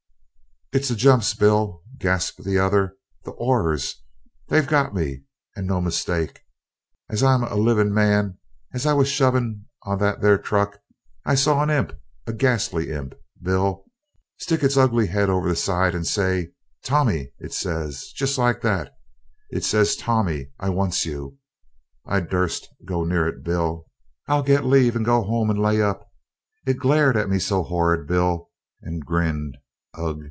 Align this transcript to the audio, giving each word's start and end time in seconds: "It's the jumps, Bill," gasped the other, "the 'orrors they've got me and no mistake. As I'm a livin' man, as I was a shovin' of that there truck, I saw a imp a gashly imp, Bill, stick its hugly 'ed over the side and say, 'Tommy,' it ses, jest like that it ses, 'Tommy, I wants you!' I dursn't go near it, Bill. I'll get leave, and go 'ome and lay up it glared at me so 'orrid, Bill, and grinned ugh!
"It's 0.73 0.87
the 0.87 0.95
jumps, 0.95 1.33
Bill," 1.33 1.81
gasped 1.97 2.45
the 2.45 2.57
other, 2.57 2.95
"the 3.25 3.31
'orrors 3.33 3.97
they've 4.47 4.65
got 4.65 4.93
me 4.93 5.25
and 5.53 5.67
no 5.67 5.81
mistake. 5.81 6.43
As 7.09 7.21
I'm 7.21 7.43
a 7.43 7.55
livin' 7.55 7.93
man, 7.93 8.37
as 8.73 8.85
I 8.85 8.93
was 8.93 9.09
a 9.09 9.11
shovin' 9.11 9.65
of 9.83 9.99
that 9.99 10.21
there 10.21 10.37
truck, 10.37 10.79
I 11.25 11.35
saw 11.35 11.61
a 11.61 11.69
imp 11.77 11.91
a 12.25 12.31
gashly 12.31 12.87
imp, 12.89 13.15
Bill, 13.41 13.83
stick 14.37 14.63
its 14.63 14.75
hugly 14.75 15.09
'ed 15.09 15.29
over 15.29 15.49
the 15.49 15.57
side 15.57 15.93
and 15.93 16.07
say, 16.07 16.53
'Tommy,' 16.85 17.33
it 17.39 17.51
ses, 17.51 18.09
jest 18.13 18.37
like 18.37 18.61
that 18.61 18.93
it 19.49 19.65
ses, 19.65 19.97
'Tommy, 19.97 20.53
I 20.57 20.69
wants 20.69 21.05
you!' 21.05 21.37
I 22.05 22.21
dursn't 22.21 22.69
go 22.85 23.03
near 23.03 23.27
it, 23.27 23.43
Bill. 23.43 23.87
I'll 24.29 24.41
get 24.41 24.63
leave, 24.63 24.95
and 24.95 25.03
go 25.03 25.25
'ome 25.25 25.49
and 25.49 25.61
lay 25.61 25.81
up 25.81 26.09
it 26.65 26.77
glared 26.79 27.17
at 27.17 27.29
me 27.29 27.39
so 27.39 27.61
'orrid, 27.65 28.07
Bill, 28.07 28.49
and 28.81 29.05
grinned 29.05 29.57
ugh! 29.95 30.19